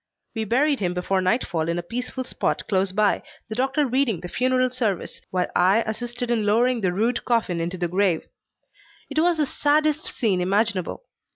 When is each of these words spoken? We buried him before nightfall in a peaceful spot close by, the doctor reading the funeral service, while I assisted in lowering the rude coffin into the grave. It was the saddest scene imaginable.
We 0.33 0.45
buried 0.45 0.79
him 0.79 0.95
before 0.95 1.21
nightfall 1.21 1.69
in 1.69 1.77
a 1.77 1.83
peaceful 1.83 2.23
spot 2.23 2.67
close 2.67 2.91
by, 2.91 3.21
the 3.49 3.53
doctor 3.53 3.85
reading 3.85 4.21
the 4.21 4.29
funeral 4.29 4.71
service, 4.71 5.21
while 5.29 5.45
I 5.55 5.83
assisted 5.83 6.31
in 6.31 6.43
lowering 6.43 6.81
the 6.81 6.91
rude 6.91 7.23
coffin 7.23 7.61
into 7.61 7.77
the 7.77 7.87
grave. 7.87 8.23
It 9.11 9.19
was 9.19 9.37
the 9.37 9.45
saddest 9.45 10.05
scene 10.05 10.41
imaginable. 10.41 11.03